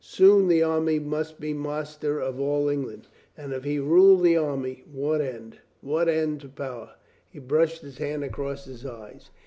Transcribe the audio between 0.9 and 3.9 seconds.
must be master of all England, and if he